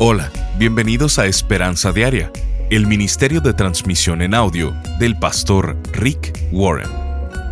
[0.00, 2.30] Hola, bienvenidos a Esperanza Diaria,
[2.70, 6.88] el Ministerio de Transmisión en Audio del pastor Rick Warren.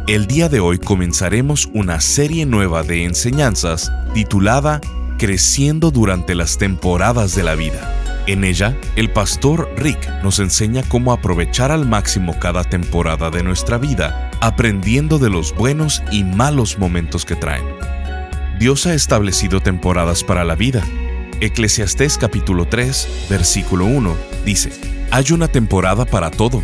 [0.07, 4.80] El día de hoy comenzaremos una serie nueva de enseñanzas titulada
[5.19, 7.93] Creciendo durante las temporadas de la vida.
[8.29, 13.77] En ella, el pastor Rick nos enseña cómo aprovechar al máximo cada temporada de nuestra
[13.77, 17.67] vida, aprendiendo de los buenos y malos momentos que traen.
[18.61, 20.87] Dios ha establecido temporadas para la vida
[21.41, 24.71] Eclesiastés capítulo 3, versículo 1 dice,
[25.11, 26.62] Hay una temporada para todo,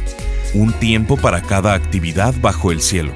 [0.54, 3.12] un tiempo para cada actividad bajo el cielo.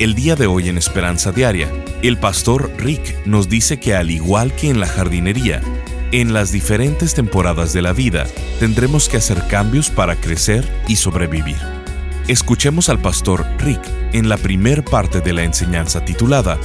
[0.00, 1.70] El día de hoy en Esperanza Diaria,
[2.02, 5.62] el pastor Rick nos dice que al igual que en la jardinería,
[6.10, 8.26] en las diferentes temporadas de la vida
[8.58, 11.58] tendremos que hacer cambios para crecer y sobrevivir.
[12.26, 13.80] Escuchemos al pastor Rick
[14.12, 16.58] en la primer parte de la enseñanza titulada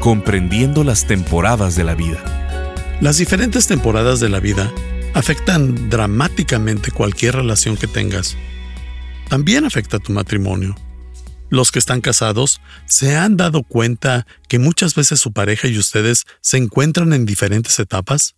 [0.00, 2.39] Comprendiendo las temporadas de la vida.
[3.00, 4.70] Las diferentes temporadas de la vida
[5.14, 8.36] afectan dramáticamente cualquier relación que tengas.
[9.30, 10.76] También afecta tu matrimonio.
[11.48, 16.26] Los que están casados se han dado cuenta que muchas veces su pareja y ustedes
[16.42, 18.34] se encuentran en diferentes etapas.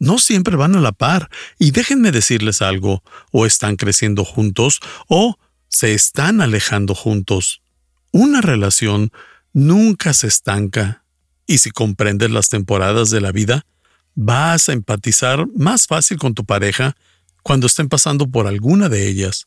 [0.00, 5.38] No siempre van a la par y déjenme decirles algo, o están creciendo juntos o
[5.68, 7.62] se están alejando juntos.
[8.10, 9.12] Una relación
[9.52, 11.04] nunca se estanca
[11.46, 13.64] y si comprendes las temporadas de la vida,
[14.14, 16.96] vas a empatizar más fácil con tu pareja
[17.42, 19.46] cuando estén pasando por alguna de ellas.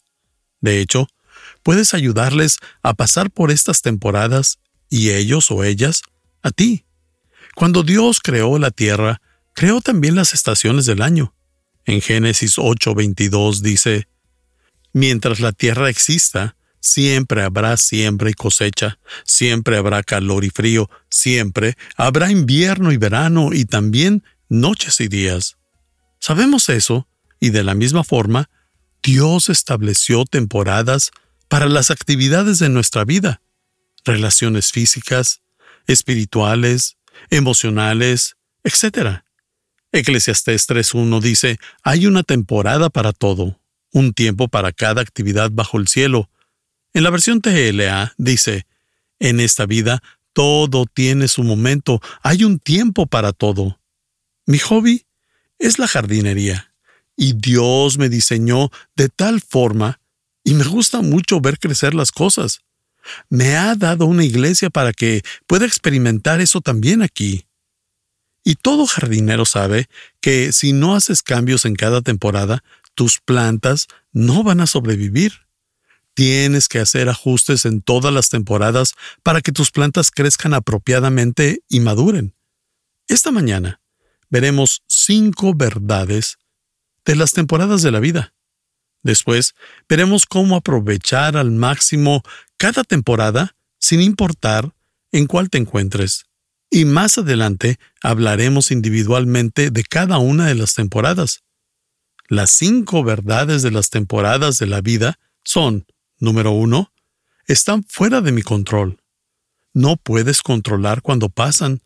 [0.61, 1.07] De hecho,
[1.63, 6.01] puedes ayudarles a pasar por estas temporadas y ellos o ellas
[6.41, 6.85] a ti.
[7.55, 9.21] Cuando Dios creó la tierra,
[9.53, 11.33] creó también las estaciones del año.
[11.85, 14.07] En Génesis 8:22 dice,
[14.93, 21.75] Mientras la tierra exista, siempre habrá siembra y cosecha, siempre habrá calor y frío, siempre
[21.95, 25.57] habrá invierno y verano y también noches y días.
[26.19, 27.07] Sabemos eso,
[27.39, 28.49] y de la misma forma,
[29.03, 31.11] Dios estableció temporadas
[31.47, 33.41] para las actividades de nuestra vida,
[34.03, 35.41] relaciones físicas,
[35.85, 36.97] espirituales,
[37.29, 39.21] emocionales, etc.
[39.91, 43.59] Eclesiastés 3.1 dice, hay una temporada para todo,
[43.93, 46.29] un tiempo para cada actividad bajo el cielo.
[46.93, 48.65] En la versión TLA dice,
[49.19, 50.01] en esta vida
[50.33, 53.79] todo tiene su momento, hay un tiempo para todo.
[54.47, 55.05] Mi hobby
[55.59, 56.73] es la jardinería
[57.17, 59.99] y Dios me diseñó de tal forma
[60.43, 62.61] y me gusta mucho ver crecer las cosas.
[63.29, 67.45] Me ha dado una iglesia para que pueda experimentar eso también aquí.
[68.45, 69.89] Y todo jardinero sabe
[70.21, 72.63] que si no haces cambios en cada temporada,
[72.95, 75.33] tus plantas no van a sobrevivir.
[76.13, 78.93] Tienes que hacer ajustes en todas las temporadas
[79.23, 82.33] para que tus plantas crezcan apropiadamente y maduren.
[83.09, 83.81] Esta mañana
[84.29, 86.37] veremos cinco verdades
[87.05, 88.33] de las temporadas de la vida.
[89.03, 89.55] Después,
[89.87, 92.23] veremos cómo aprovechar al máximo
[92.57, 94.73] cada temporada sin importar
[95.11, 96.25] en cuál te encuentres.
[96.69, 101.43] Y más adelante hablaremos individualmente de cada una de las temporadas.
[102.27, 105.85] Las cinco verdades de las temporadas de la vida son,
[106.19, 106.91] número uno,
[107.45, 108.99] están fuera de mi control.
[109.73, 111.81] No puedes controlar cuando pasan,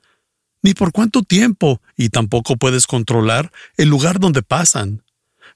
[0.61, 5.03] ni por cuánto tiempo, y tampoco puedes controlar el lugar donde pasan.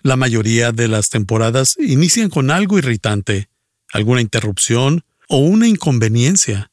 [0.02, 3.50] La mayoría de las temporadas inician con algo irritante,
[3.92, 6.72] alguna interrupción o una inconveniencia.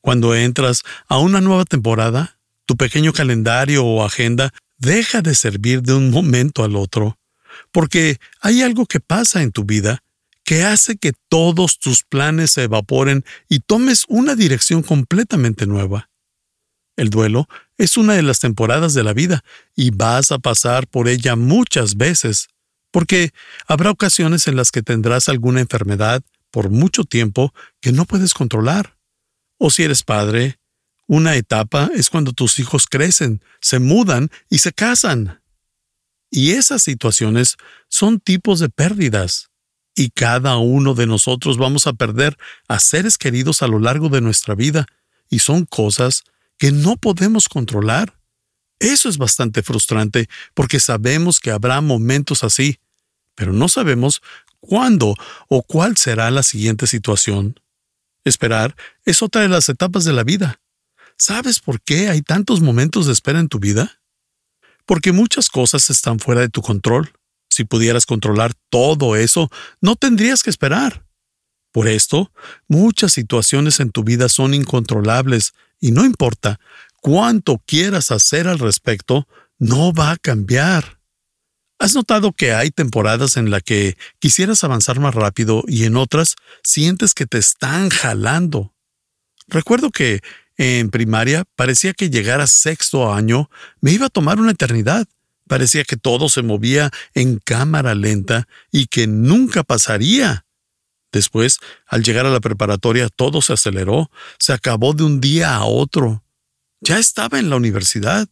[0.00, 5.94] Cuando entras a una nueva temporada, tu pequeño calendario o agenda deja de servir de
[5.94, 7.18] un momento al otro,
[7.70, 10.02] porque hay algo que pasa en tu vida
[10.50, 16.09] que hace que todos tus planes se evaporen y tomes una dirección completamente nueva.
[17.00, 19.42] El duelo es una de las temporadas de la vida
[19.74, 22.48] y vas a pasar por ella muchas veces,
[22.90, 23.30] porque
[23.66, 28.98] habrá ocasiones en las que tendrás alguna enfermedad por mucho tiempo que no puedes controlar.
[29.56, 30.58] O si eres padre,
[31.06, 35.40] una etapa es cuando tus hijos crecen, se mudan y se casan.
[36.30, 37.56] Y esas situaciones
[37.88, 39.48] son tipos de pérdidas.
[39.94, 42.36] Y cada uno de nosotros vamos a perder
[42.68, 44.84] a seres queridos a lo largo de nuestra vida,
[45.30, 46.24] y son cosas
[46.60, 48.20] que no podemos controlar.
[48.78, 52.78] Eso es bastante frustrante porque sabemos que habrá momentos así,
[53.34, 54.20] pero no sabemos
[54.60, 55.14] cuándo
[55.48, 57.58] o cuál será la siguiente situación.
[58.24, 58.76] Esperar
[59.06, 60.60] es otra de las etapas de la vida.
[61.16, 64.02] ¿Sabes por qué hay tantos momentos de espera en tu vida?
[64.84, 67.10] Porque muchas cosas están fuera de tu control.
[67.48, 71.06] Si pudieras controlar todo eso, no tendrías que esperar.
[71.72, 72.32] Por esto,
[72.68, 76.58] muchas situaciones en tu vida son incontrolables y no importa
[77.00, 79.26] cuánto quieras hacer al respecto,
[79.58, 80.98] no va a cambiar.
[81.78, 86.36] ¿Has notado que hay temporadas en las que quisieras avanzar más rápido y en otras
[86.62, 88.74] sientes que te están jalando?
[89.48, 90.20] Recuerdo que
[90.58, 93.48] en primaria parecía que llegar a sexto año
[93.80, 95.06] me iba a tomar una eternidad.
[95.48, 100.44] Parecía que todo se movía en cámara lenta y que nunca pasaría.
[101.12, 105.64] Después, al llegar a la preparatoria, todo se aceleró, se acabó de un día a
[105.64, 106.24] otro.
[106.80, 108.28] Ya estaba en la universidad,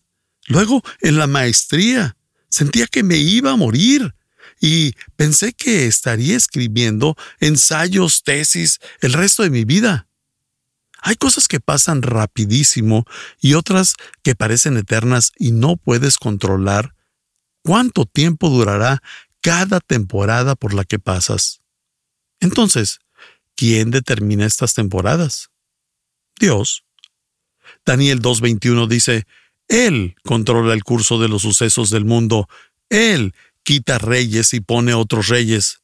[0.46, 2.16] luego en la maestría.
[2.48, 4.14] Sentía que me iba a morir
[4.60, 10.08] y pensé que estaría escribiendo ensayos, tesis, el resto de mi vida.
[11.00, 13.04] Hay cosas que pasan rapidísimo
[13.40, 16.94] y otras que parecen eternas y no puedes controlar
[17.62, 19.02] cuánto tiempo durará
[19.40, 21.60] cada temporada por la que pasas.
[22.40, 23.00] Entonces,
[23.56, 25.50] ¿quién determina estas temporadas?
[26.38, 26.84] Dios.
[27.84, 29.26] Daniel 2.21 dice,
[29.68, 32.48] Él controla el curso de los sucesos del mundo,
[32.88, 35.80] Él quita reyes y pone otros reyes.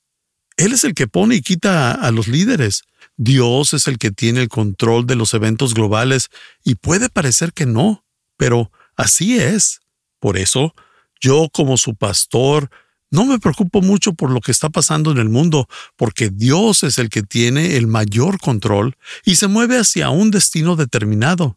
[0.56, 2.84] Él es el que pone y quita a, a los líderes.
[3.16, 6.30] Dios es el que tiene el control de los eventos globales
[6.64, 8.04] y puede parecer que no,
[8.36, 9.80] pero así es.
[10.20, 10.74] Por eso,
[11.20, 12.70] yo como su pastor,
[13.14, 16.98] no me preocupo mucho por lo que está pasando en el mundo, porque Dios es
[16.98, 21.56] el que tiene el mayor control y se mueve hacia un destino determinado.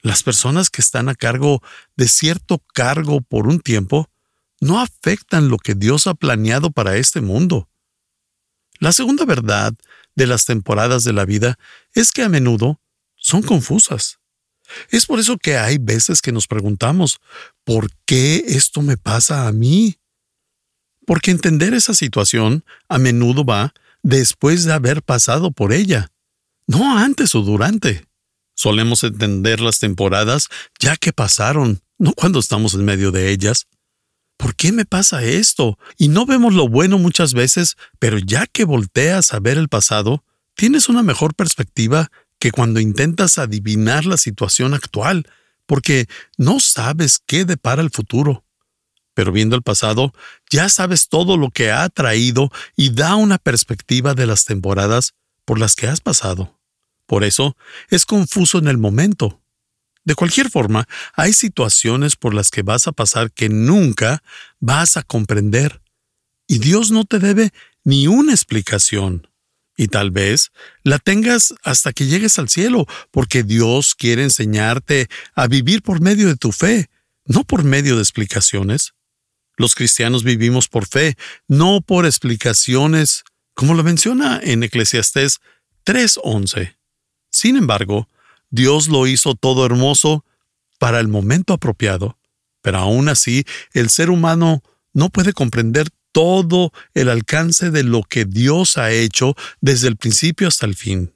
[0.00, 1.62] Las personas que están a cargo
[1.96, 4.08] de cierto cargo por un tiempo
[4.58, 7.68] no afectan lo que Dios ha planeado para este mundo.
[8.78, 9.74] La segunda verdad
[10.14, 11.58] de las temporadas de la vida
[11.92, 12.80] es que a menudo
[13.16, 14.18] son confusas.
[14.88, 17.20] Es por eso que hay veces que nos preguntamos,
[17.64, 19.98] ¿por qué esto me pasa a mí?
[21.06, 23.72] Porque entender esa situación a menudo va
[24.02, 26.12] después de haber pasado por ella,
[26.66, 28.04] no antes o durante.
[28.54, 30.48] Solemos entender las temporadas
[30.78, 33.66] ya que pasaron, no cuando estamos en medio de ellas.
[34.36, 35.78] ¿por qué me pasa esto?
[35.96, 40.24] Y no vemos lo bueno muchas veces, pero ya que volteas a ver el pasado,
[40.54, 45.26] tienes una mejor perspectiva que cuando intentas adivinar la situación actual,
[45.66, 46.06] porque
[46.36, 48.44] no sabes qué depara el futuro.
[49.16, 50.12] Pero viendo el pasado,
[50.50, 55.14] ya sabes todo lo que ha traído y da una perspectiva de las temporadas
[55.46, 56.60] por las que has pasado.
[57.06, 57.56] Por eso,
[57.88, 59.40] es confuso en el momento,
[60.06, 64.22] de cualquier forma, hay situaciones por las que vas a pasar que nunca
[64.60, 65.82] vas a comprender.
[66.46, 67.52] Y Dios no te debe
[67.82, 69.26] ni una explicación.
[69.76, 70.52] Y tal vez
[70.84, 76.28] la tengas hasta que llegues al cielo, porque Dios quiere enseñarte a vivir por medio
[76.28, 76.88] de tu fe,
[77.24, 78.94] no por medio de explicaciones.
[79.56, 81.16] Los cristianos vivimos por fe,
[81.48, 83.24] no por explicaciones,
[83.54, 85.40] como lo menciona en Eclesiastés
[85.84, 86.76] 3.11.
[87.30, 88.08] Sin embargo,
[88.50, 90.24] Dios lo hizo todo hermoso
[90.78, 92.18] para el momento apropiado,
[92.60, 94.62] pero aún así el ser humano
[94.92, 100.48] no puede comprender todo el alcance de lo que Dios ha hecho desde el principio
[100.48, 101.12] hasta el fin.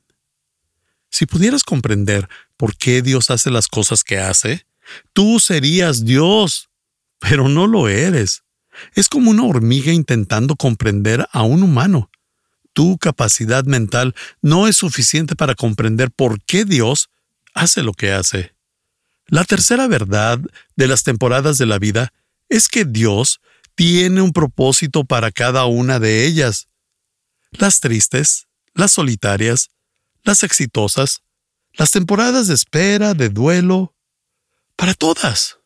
[1.10, 4.66] Si pudieras comprender por qué Dios hace las cosas que hace,
[5.12, 6.69] tú serías Dios,
[7.20, 8.42] pero no lo eres.
[8.94, 12.10] Es como una hormiga intentando comprender a un humano.
[12.72, 17.10] Tu capacidad mental no es suficiente para comprender por qué Dios
[17.54, 18.54] hace lo que hace.
[19.26, 20.40] La tercera verdad
[20.76, 22.12] de las temporadas de la vida
[22.48, 23.40] es que Dios
[23.76, 26.68] tiene un propósito para cada una de ellas.
[27.52, 29.70] Las tristes, las solitarias,
[30.22, 31.22] las exitosas,
[31.74, 33.94] las temporadas de espera, de duelo,
[34.76, 35.59] para todas.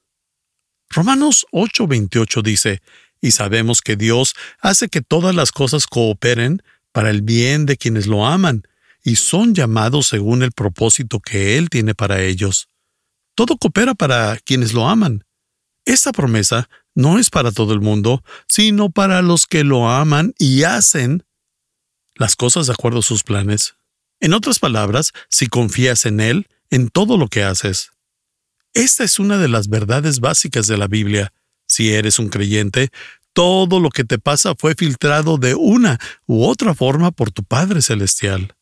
[0.90, 2.82] Romanos 8:28 dice,
[3.20, 6.62] y sabemos que Dios hace que todas las cosas cooperen
[6.92, 8.64] para el bien de quienes lo aman
[9.02, 12.68] y son llamados según el propósito que Él tiene para ellos.
[13.34, 15.24] Todo coopera para quienes lo aman.
[15.84, 20.62] Esta promesa no es para todo el mundo, sino para los que lo aman y
[20.62, 21.24] hacen
[22.14, 23.76] las cosas de acuerdo a sus planes.
[24.20, 27.93] En otras palabras, si confías en Él, en todo lo que haces.
[28.74, 31.32] Esta es una de las verdades básicas de la Biblia.
[31.68, 32.90] Si eres un creyente,
[33.32, 37.82] todo lo que te pasa fue filtrado de una u otra forma por tu Padre
[37.82, 38.54] Celestial.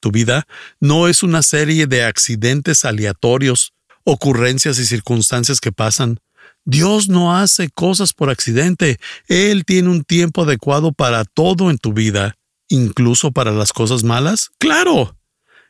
[0.00, 0.46] Tu vida
[0.80, 3.72] no es una serie de accidentes aleatorios,
[4.04, 6.20] ocurrencias y circunstancias que pasan.
[6.66, 9.00] Dios no hace cosas por accidente.
[9.28, 12.36] Él tiene un tiempo adecuado para todo en tu vida,
[12.68, 14.50] incluso para las cosas malas.
[14.58, 15.16] Claro.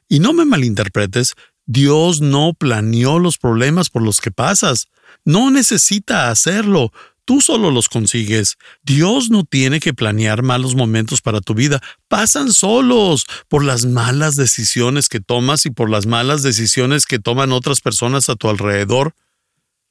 [0.09, 1.35] Y no me malinterpretes,
[1.69, 4.87] Dios no planeó los problemas por los que pasas.
[5.27, 6.93] No necesita hacerlo.
[7.27, 8.57] Tú solo los consigues.
[8.83, 11.83] Dios no tiene que planear malos momentos para tu vida.
[12.09, 17.53] Pasan solos por las malas decisiones que tomas y por las malas decisiones que toman
[17.53, 19.15] otras personas a tu alrededor.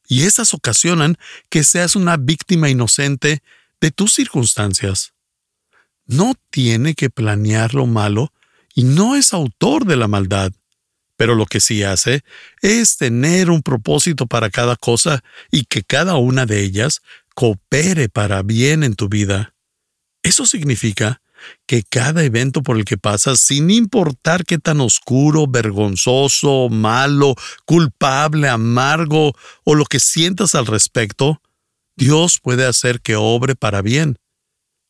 [0.08, 1.20] Y esas ocasionan
[1.52, 3.44] que seas una víctima inocente
[3.80, 5.14] de tus circunstancias.
[6.08, 8.34] No tiene que planear lo malo
[8.74, 10.54] y no es autor de la maldad.
[11.18, 12.24] Pero lo que sí hace
[12.62, 17.02] es tener un propósito para cada cosa y que cada una de ellas
[17.36, 19.54] coopere para bien en tu vida.
[20.24, 21.22] Eso significa
[21.66, 28.50] que cada evento por el que pasas, sin importar qué tan oscuro, vergonzoso, malo, culpable,
[28.50, 29.34] amargo
[29.64, 31.42] o lo que sientas al respecto,
[31.96, 34.18] Dios puede hacer que obre para bien.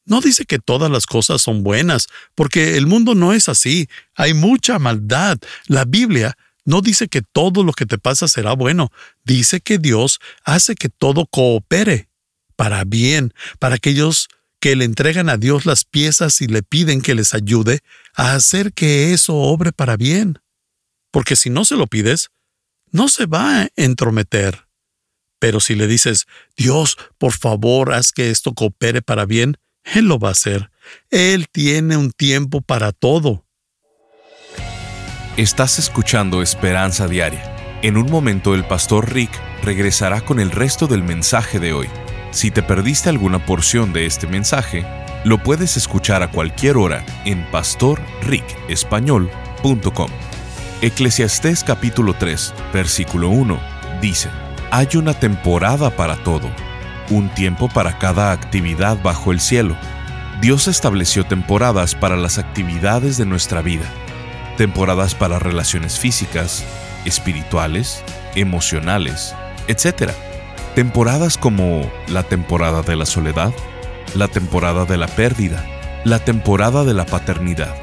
[0.08, 3.90] No dice que todas las cosas son buenas, porque el mundo no es así.
[4.16, 5.38] Hay mucha maldad.
[5.68, 8.90] La Biblia no dice que todo lo que te pasa será bueno.
[9.26, 12.08] Dice que Dios hace que todo coopere
[12.56, 14.30] para bien, para aquellos
[14.62, 17.82] que le entregan a Dios las piezas y le piden que les ayude
[18.16, 20.40] a hacer que eso obre para bien.
[21.12, 22.30] Porque si no se lo pides,
[22.92, 24.68] no se va a entrometer.
[25.40, 29.58] Pero si le dices, Dios, por favor, haz que esto coopere para bien,
[29.94, 30.72] Él lo va a hacer.
[31.10, 33.44] Él tiene un tiempo para todo.
[35.38, 37.56] Estás escuchando Esperanza Diaria.
[37.84, 39.30] En un momento el pastor Rick
[39.64, 41.88] regresará con el resto del mensaje de hoy.
[42.32, 44.86] Si te perdiste alguna porción de este mensaje,
[45.24, 50.10] lo puedes escuchar a cualquier hora en pastorricespañol.com.
[50.82, 53.60] Eclesiastés capítulo 3, versículo 1
[54.02, 54.30] dice,
[54.72, 56.50] Hay una temporada para todo,
[57.10, 59.76] un tiempo para cada actividad bajo el cielo.
[60.42, 63.86] Dios estableció temporadas para las actividades de nuestra vida,
[64.58, 66.64] temporadas para relaciones físicas,
[67.06, 68.04] espirituales,
[68.36, 69.36] emocionales,
[69.68, 70.12] etc
[70.78, 73.52] Temporadas como la temporada de la soledad,
[74.14, 75.66] la temporada de la pérdida,
[76.04, 77.76] la temporada de la paternidad,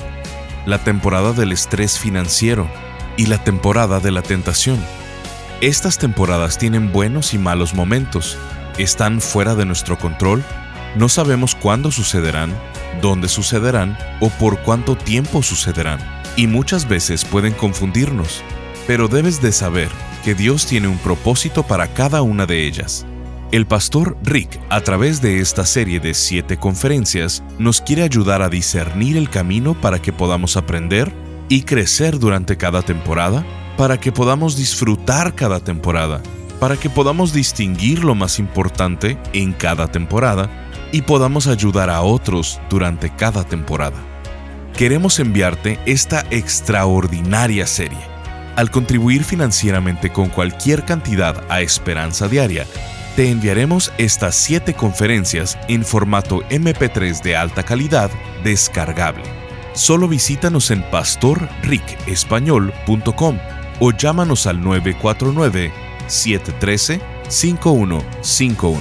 [0.65, 2.69] la temporada del estrés financiero
[3.17, 4.79] y la temporada de la tentación.
[5.61, 8.39] Estas temporadas tienen buenos y malos momentos,
[8.79, 10.43] están fuera de nuestro control,
[10.97, 12.53] no sabemos cuándo sucederán,
[13.01, 15.99] dónde sucederán o por cuánto tiempo sucederán,
[16.37, 18.43] y muchas veces pueden confundirnos,
[18.87, 19.89] pero debes de saber
[20.25, 23.07] que Dios tiene un propósito para cada una de ellas.
[23.53, 28.49] El pastor Rick, a través de esta serie de siete conferencias, nos quiere ayudar a
[28.49, 31.13] discernir el camino para que podamos aprender
[31.49, 33.45] y crecer durante cada temporada,
[33.77, 36.21] para que podamos disfrutar cada temporada,
[36.61, 40.49] para que podamos distinguir lo más importante en cada temporada
[40.93, 43.97] y podamos ayudar a otros durante cada temporada.
[44.77, 48.15] Queremos enviarte esta extraordinaria serie
[48.57, 52.67] al contribuir financieramente con cualquier cantidad a Esperanza Diaria,
[53.17, 58.11] te enviaremos estas 7 conferencias en formato MP3 de alta calidad
[58.45, 59.25] descargable.
[59.73, 63.39] Solo visítanos en pastorricespañol.com
[63.81, 64.61] o llámanos al
[66.09, 68.79] 949-713-5151.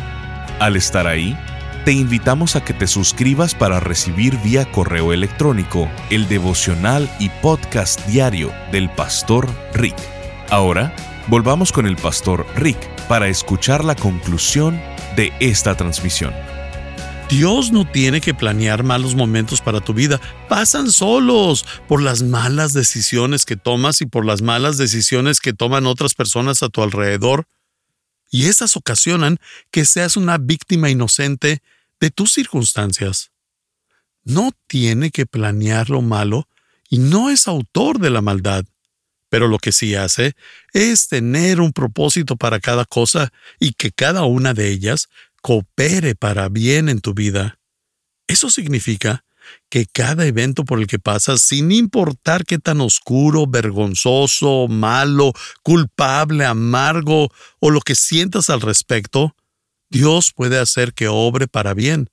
[0.59, 1.35] Al estar ahí,
[1.83, 8.05] te invitamos a que te suscribas para recibir vía correo electrónico el devocional y podcast
[8.07, 9.95] diario del pastor Rick.
[10.49, 10.93] Ahora,
[11.27, 14.81] volvamos con el pastor Rick para escuchar la conclusión
[15.15, 16.33] de esta transmisión.
[17.29, 22.71] Dios no tiene que planear malos momentos para tu vida, pasan solos por las malas
[22.71, 27.45] decisiones que tomas y por las malas decisiones que toman otras personas a tu alrededor.
[28.31, 29.39] Y esas ocasionan
[29.71, 31.61] que seas una víctima inocente
[31.99, 33.31] de tus circunstancias.
[34.23, 36.47] No tiene que planear lo malo
[36.89, 38.63] y no es autor de la maldad,
[39.29, 40.33] pero lo que sí hace
[40.71, 45.09] es tener un propósito para cada cosa y que cada una de ellas
[45.41, 47.59] coopere para bien en tu vida.
[48.27, 49.23] Eso significa
[49.69, 56.45] que cada evento por el que pasas, sin importar qué tan oscuro, vergonzoso, malo, culpable,
[56.45, 57.29] amargo
[57.59, 59.35] o lo que sientas al respecto,
[59.89, 62.09] Dios puede hacer que obre para bien.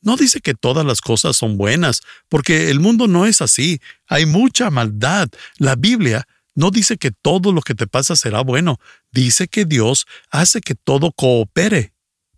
[0.00, 3.80] No dice que todas las cosas son buenas, porque el mundo no es así.
[4.08, 5.28] Hay mucha maldad.
[5.58, 8.78] La Biblia no dice que todo lo que te pasa será bueno.
[9.12, 11.92] Dice que Dios hace que todo coopere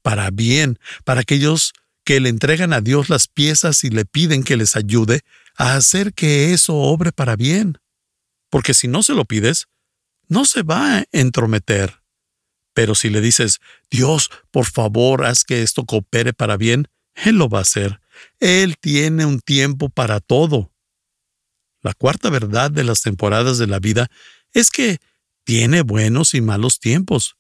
[0.05, 1.73] para bien, para aquellos
[2.05, 5.23] que le entregan a Dios las piezas y le piden que les ayude
[5.57, 7.79] a hacer que eso obre para bien.
[8.51, 9.67] Porque si no se lo pides,
[10.29, 12.03] no se va a entrometer.
[12.75, 17.49] Pero si le dices, Dios, por favor, haz que esto coopere para bien, Él lo
[17.49, 18.03] va a hacer.
[18.41, 20.71] Él tiene un tiempo para todo.
[21.81, 24.11] La cuarta verdad de las temporadas de la vida
[24.53, 24.99] es que
[25.45, 27.39] tiene buenos y malos tiempos.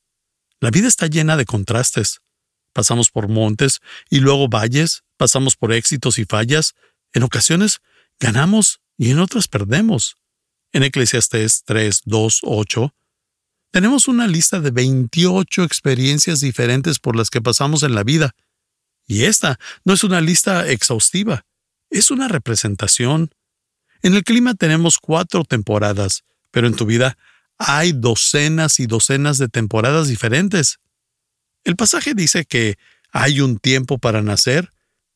[0.60, 2.23] La vida está llena de contrastes
[2.74, 6.74] pasamos por montes y luego valles, pasamos por éxitos y fallas,
[7.14, 7.80] en ocasiones
[8.20, 10.16] ganamos y en otras perdemos.
[10.72, 12.94] En Eclesiastés 3, 2, 8,
[13.70, 18.34] tenemos una lista de 28 experiencias diferentes por las que pasamos en la vida.
[19.06, 21.46] Y esta no es una lista exhaustiva,
[21.90, 23.30] es una representación.
[24.02, 27.16] En el clima tenemos cuatro temporadas, pero en tu vida
[27.58, 30.78] hay docenas y docenas de temporadas diferentes.
[31.64, 32.76] El pasaje dice que
[33.10, 34.72] hay un tiempo para nacer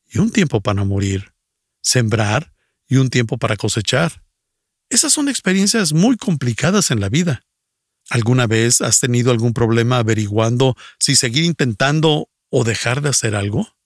[0.07, 1.33] y un tiempo para morir,
[1.81, 2.53] sembrar
[2.87, 4.23] y un tiempo para cosechar.
[4.89, 7.43] Esas son experiencias muy complicadas en la vida.
[8.09, 13.77] ¿Alguna vez has tenido algún problema averiguando si seguir intentando o dejar de hacer algo?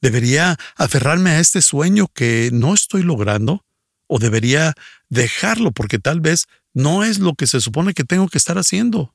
[0.00, 3.64] ¿Debería aferrarme a este sueño que no estoy logrando?
[4.06, 4.74] ¿O debería
[5.08, 9.14] dejarlo porque tal vez no es lo que se supone que tengo que estar haciendo?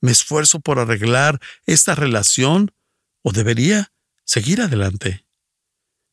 [0.00, 2.72] ¿Me esfuerzo por arreglar esta relación
[3.22, 3.92] o debería
[4.24, 5.26] seguir adelante?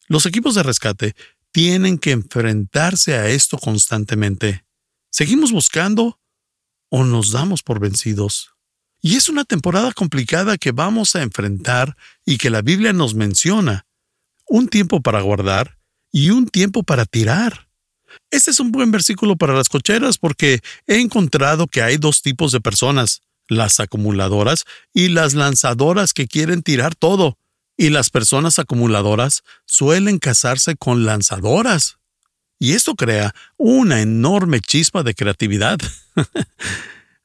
[0.07, 1.15] Los equipos de rescate
[1.51, 4.65] tienen que enfrentarse a esto constantemente.
[5.09, 6.19] ¿Seguimos buscando
[6.89, 8.55] o nos damos por vencidos?
[9.01, 13.85] Y es una temporada complicada que vamos a enfrentar y que la Biblia nos menciona.
[14.47, 15.77] Un tiempo para guardar
[16.11, 17.69] y un tiempo para tirar.
[18.31, 22.51] Este es un buen versículo para las cocheras porque he encontrado que hay dos tipos
[22.51, 27.37] de personas, las acumuladoras y las lanzadoras que quieren tirar todo.
[27.77, 31.97] Y las personas acumuladoras suelen casarse con lanzadoras.
[32.57, 35.77] Y esto crea una enorme chispa de creatividad.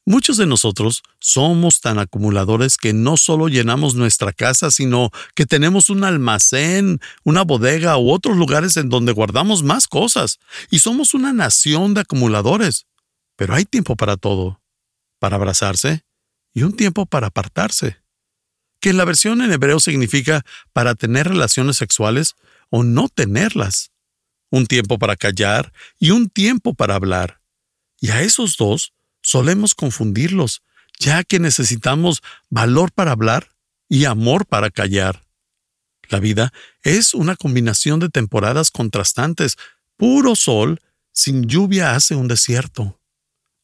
[0.07, 5.89] Muchos de nosotros somos tan acumuladores que no solo llenamos nuestra casa, sino que tenemos
[5.89, 10.41] un almacén, una bodega u otros lugares en donde guardamos más cosas.
[10.69, 12.87] Y somos una nación de acumuladores.
[13.37, 14.61] Pero hay tiempo para todo.
[15.21, 16.03] Para abrazarse
[16.53, 17.99] y un tiempo para apartarse.
[18.81, 22.35] Que en la versión en hebreo significa para tener relaciones sexuales
[22.71, 23.91] o no tenerlas.
[24.51, 27.41] Un tiempo para callar y un tiempo para hablar.
[28.01, 30.63] Y a esos dos solemos confundirlos,
[30.99, 33.51] ya que necesitamos valor para hablar
[33.89, 35.23] y amor para callar.
[36.09, 39.57] La vida es una combinación de temporadas contrastantes.
[39.97, 40.81] Puro sol,
[41.13, 42.99] sin lluvia hace un desierto.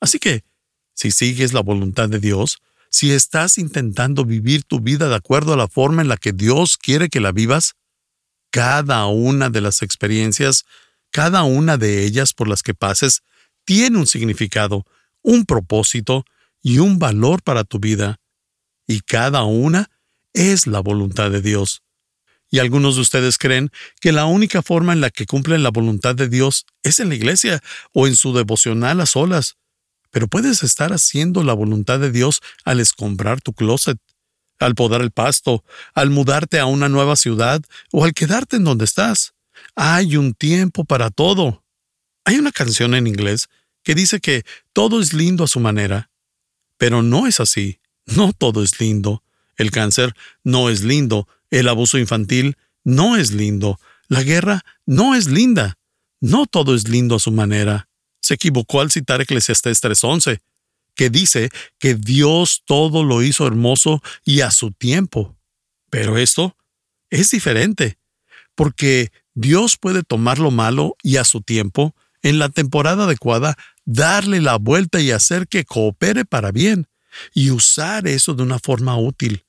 [0.01, 0.45] Así que,
[0.95, 2.59] si sigues la voluntad de Dios,
[2.91, 6.77] si estás intentando vivir tu vida de acuerdo a la forma en la que Dios
[6.77, 7.75] quiere que la vivas,
[8.51, 10.65] cada una de las experiencias,
[11.11, 13.23] cada una de ellas por las que pases,
[13.65, 14.85] tiene un significado,
[15.23, 16.25] un propósito
[16.63, 18.21] y un valor para tu vida,
[18.87, 19.91] y cada una
[20.33, 21.83] es la voluntad de Dios.
[22.51, 23.71] Y algunos de ustedes creen
[24.01, 27.17] que la única forma en la que cumplen la voluntad de Dios es en la
[27.17, 27.61] iglesia
[27.93, 29.57] o en su devocional a solas.
[30.11, 33.99] Pero puedes estar haciendo la voluntad de Dios al escombrar tu closet,
[34.59, 35.65] al podar el pasto,
[35.95, 39.35] al mudarte a una nueva ciudad o al quedarte en donde estás.
[39.75, 41.65] Hay un tiempo para todo.
[42.25, 43.49] Hay una canción en inglés
[43.83, 46.11] que dice que todo es lindo a su manera.
[46.79, 47.79] Pero no es así.
[48.07, 49.23] No todo es lindo.
[49.57, 50.15] El cáncer
[50.45, 51.29] no es lindo.
[51.51, 53.79] El abuso infantil no es lindo.
[54.09, 55.79] La guerra no es linda.
[56.21, 57.86] No todo es lindo a su manera.
[58.27, 60.41] Se equivocó al citar Eclesiastés 3.11,
[60.97, 65.37] que dice que Dios todo lo hizo hermoso y a su tiempo.
[65.91, 66.57] Pero esto
[67.09, 67.99] es diferente,
[68.57, 74.41] porque Dios puede tomar lo malo y a su tiempo, en la temporada adecuada, darle
[74.41, 76.89] la vuelta y hacer que coopere para bien,
[77.33, 79.45] y usar eso de una forma útil.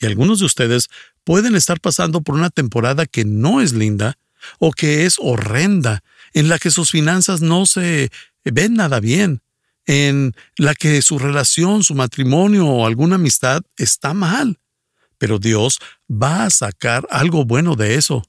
[0.00, 0.88] Y algunos de ustedes
[1.22, 4.16] pueden estar pasando por una temporada que no es linda
[4.58, 8.10] o que es horrenda, en la que sus finanzas no se
[8.44, 9.42] ven nada bien,
[9.86, 14.60] en la que su relación, su matrimonio o alguna amistad está mal.
[15.18, 15.78] Pero Dios
[16.10, 18.24] va a sacar algo bueno de eso.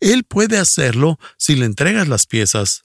[0.00, 2.84] Él puede hacerlo si le entregas las piezas.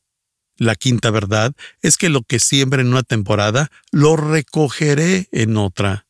[0.58, 6.06] La quinta verdad es que lo que siembra en una temporada, lo recogeré en otra.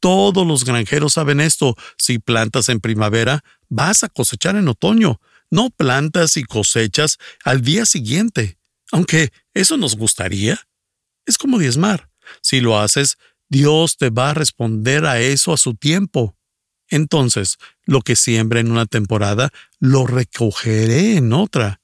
[0.00, 1.76] Todos los granjeros saben esto.
[1.98, 5.20] Si plantas en primavera, vas a cosechar en otoño.
[5.50, 8.58] No plantas y cosechas al día siguiente.
[8.92, 10.58] Aunque eso nos gustaría.
[11.24, 12.10] Es como diezmar.
[12.42, 16.36] Si lo haces, Dios te va a responder a eso a su tiempo.
[16.88, 21.80] Entonces, lo que siembra en una temporada, lo recogeré en otra.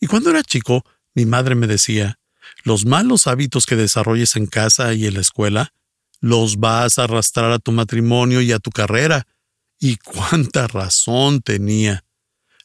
[0.00, 2.18] Y cuando era chico, mi madre me decía,
[2.62, 5.72] los malos hábitos que desarrolles en casa y en la escuela,
[6.20, 9.26] los vas a arrastrar a tu matrimonio y a tu carrera.
[9.78, 12.04] Y cuánta razón tenía.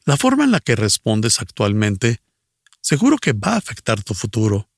[0.05, 2.21] La forma en la que respondes actualmente,
[2.81, 4.69] seguro que va a afectar tu futuro.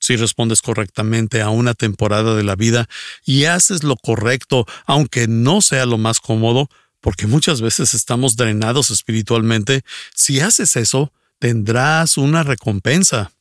[0.00, 2.88] Si respondes correctamente a una temporada de la vida
[3.24, 6.68] y haces lo correcto, aunque no sea lo más cómodo,
[7.00, 9.82] porque muchas veces estamos drenados espiritualmente,
[10.14, 13.32] si haces eso, tendrás una recompensa.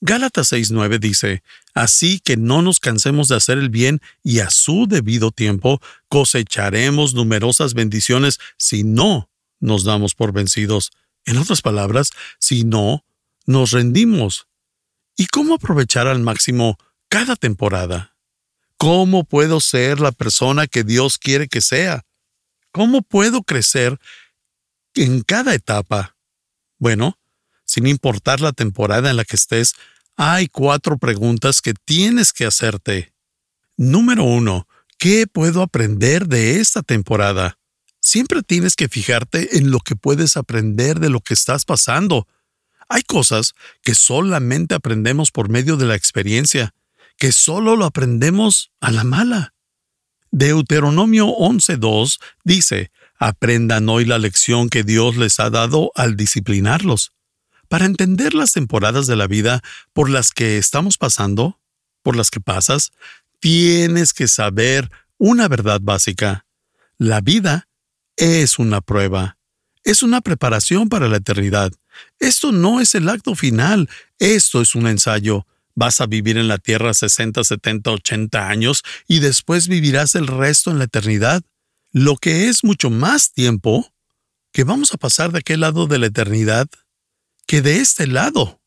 [0.00, 1.42] Gálatas 6:9 dice,
[1.74, 7.14] Así que no nos cansemos de hacer el bien y a su debido tiempo cosecharemos
[7.14, 9.27] numerosas bendiciones si no
[9.60, 10.90] nos damos por vencidos.
[11.24, 13.04] En otras palabras, si no,
[13.46, 14.46] nos rendimos.
[15.16, 18.14] ¿Y cómo aprovechar al máximo cada temporada?
[18.76, 22.04] ¿Cómo puedo ser la persona que Dios quiere que sea?
[22.70, 23.98] ¿Cómo puedo crecer
[24.94, 26.16] en cada etapa?
[26.78, 27.18] Bueno,
[27.64, 29.74] sin importar la temporada en la que estés,
[30.16, 33.12] hay cuatro preguntas que tienes que hacerte.
[33.76, 34.66] Número uno,
[34.98, 37.58] ¿qué puedo aprender de esta temporada?
[38.08, 42.26] Siempre tienes que fijarte en lo que puedes aprender de lo que estás pasando.
[42.88, 46.72] Hay cosas que solamente aprendemos por medio de la experiencia,
[47.18, 49.52] que solo lo aprendemos a la mala.
[50.30, 57.12] Deuteronomio 11.2 dice, aprendan hoy la lección que Dios les ha dado al disciplinarlos.
[57.68, 59.60] Para entender las temporadas de la vida
[59.92, 61.60] por las que estamos pasando,
[62.02, 62.90] por las que pasas,
[63.38, 66.46] tienes que saber una verdad básica.
[66.96, 67.67] La vida
[68.18, 69.38] es una prueba,
[69.84, 71.72] es una preparación para la eternidad.
[72.18, 75.46] Esto no es el acto final, esto es un ensayo.
[75.74, 80.70] Vas a vivir en la tierra 60, 70, 80 años y después vivirás el resto
[80.70, 81.42] en la eternidad.
[81.92, 83.92] Lo que es mucho más tiempo
[84.52, 86.68] que vamos a pasar de aquel lado de la eternidad
[87.46, 88.60] que de este lado.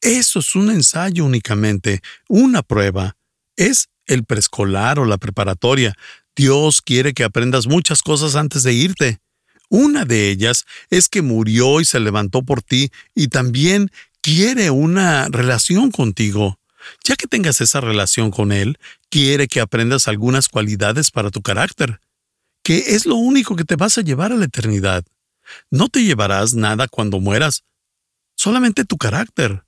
[0.00, 3.16] Eso es un ensayo únicamente, una prueba.
[3.56, 5.94] Es el preescolar o la preparatoria.
[6.34, 9.20] Dios quiere que aprendas muchas cosas antes de irte.
[9.68, 13.90] Una de ellas es que murió y se levantó por ti y también
[14.20, 16.58] quiere una relación contigo.
[17.04, 18.78] Ya que tengas esa relación con Él,
[19.10, 22.00] quiere que aprendas algunas cualidades para tu carácter,
[22.62, 25.04] que es lo único que te vas a llevar a la eternidad.
[25.70, 27.64] No te llevarás nada cuando mueras,
[28.36, 29.64] solamente tu carácter,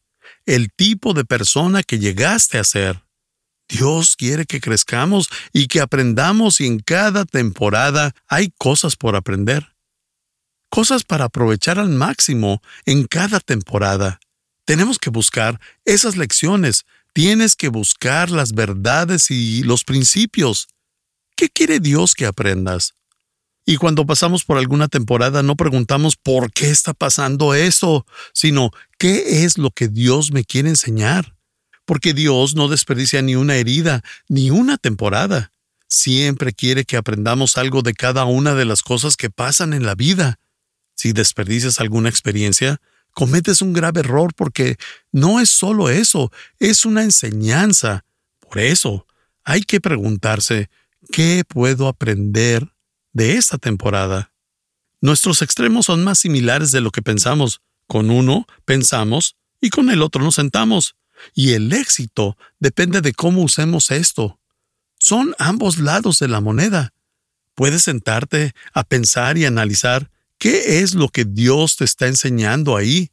[0.46, 3.02] el tipo de persona que llegaste a ser.
[3.68, 9.74] Dios quiere que crezcamos y que aprendamos y en cada temporada hay cosas por aprender.
[10.70, 14.20] Cosas para aprovechar al máximo en cada temporada.
[14.64, 16.84] Tenemos que buscar esas lecciones.
[17.14, 20.68] Tienes que buscar las verdades y los principios.
[21.36, 22.94] ¿Qué quiere Dios que aprendas?
[23.64, 29.44] Y cuando pasamos por alguna temporada no preguntamos por qué está pasando eso, sino qué
[29.44, 31.37] es lo que Dios me quiere enseñar.
[31.88, 35.52] Porque Dios no desperdicia ni una herida, ni una temporada.
[35.88, 39.94] Siempre quiere que aprendamos algo de cada una de las cosas que pasan en la
[39.94, 40.38] vida.
[40.94, 42.78] Si desperdicias alguna experiencia,
[43.14, 44.76] cometes un grave error porque
[45.12, 48.04] no es solo eso, es una enseñanza.
[48.38, 49.06] Por eso,
[49.42, 50.68] hay que preguntarse,
[51.10, 52.68] ¿qué puedo aprender
[53.14, 54.30] de esta temporada?
[55.00, 57.62] Nuestros extremos son más similares de lo que pensamos.
[57.86, 60.94] Con uno pensamos y con el otro nos sentamos.
[61.34, 64.38] Y el éxito depende de cómo usemos esto.
[64.98, 66.92] Son ambos lados de la moneda.
[67.54, 73.10] Puedes sentarte a pensar y analizar ¿Qué es lo que Dios te está enseñando ahí?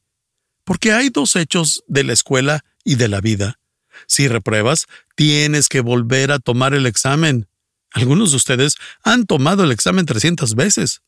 [0.64, 3.60] Porque hay dos hechos de la escuela y de la vida.
[4.08, 7.48] Si repruebas, tienes que volver a tomar el examen.
[7.92, 11.02] Algunos de ustedes han tomado el examen 300 veces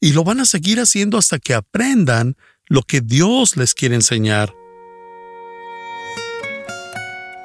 [0.00, 2.36] y lo van a seguir haciendo hasta que aprendan
[2.66, 4.52] lo que Dios les quiere enseñar.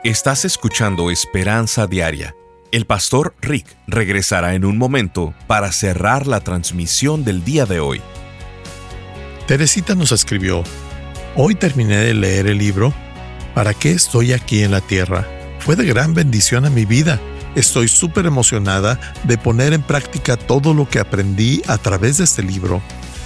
[0.06, 2.36] Estás escuchando Esperanza Diaria
[2.72, 8.02] el pastor Rick regresará en un momento para cerrar la transmisión del día de hoy.
[9.48, 10.64] Teresita nos escribió,
[11.36, 12.94] Hoy terminé de leer el libro
[13.54, 15.26] ¿Para qué estoy aquí en la tierra?
[15.60, 17.20] Fue de gran bendición a mi vida.
[17.56, 22.44] Estoy súper emocionada de poner en práctica todo lo que aprendí a través de este
[22.44, 22.82] libro.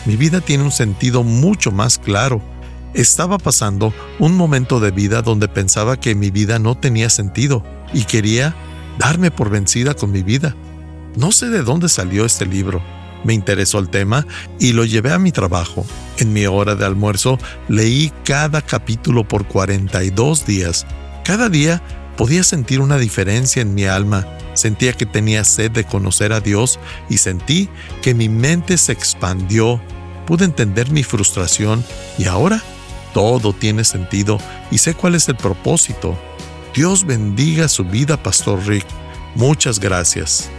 [0.06, 2.40] Mi vida tiene un sentido mucho más claro.
[2.94, 8.04] Estaba pasando un momento de vida donde pensaba que mi vida no tenía sentido y
[8.06, 8.56] quería
[8.98, 10.56] darme por vencida con mi vida.
[11.16, 12.82] No sé de dónde salió este libro.
[13.24, 14.26] Me interesó el tema
[14.60, 15.86] y lo llevé a mi trabajo.
[16.18, 20.88] En mi hora de almuerzo leí cada capítulo por 42 días.
[21.24, 21.84] Cada día
[22.18, 24.26] podía sentir una diferencia en mi alma.
[24.56, 27.70] Sentía que tenía sed de conocer a Dios y sentí
[28.02, 29.80] que mi mente se expandió.
[30.26, 31.84] Pude entender mi frustración
[32.18, 32.64] y ahora
[33.14, 34.40] todo tiene sentido
[34.72, 36.18] y sé cuál es el propósito.
[36.74, 38.86] Dios bendiga su vida, Pastor Rick.
[39.36, 40.50] Muchas gracias.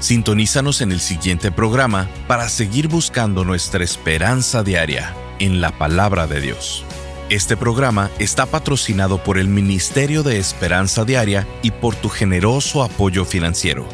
[0.00, 6.40] Sintonízanos en el siguiente programa para seguir buscando nuestra esperanza diaria en la palabra de
[6.40, 6.84] Dios.
[7.30, 13.24] Este programa está patrocinado por el Ministerio de Esperanza Diaria y por tu generoso apoyo
[13.24, 13.86] financiero.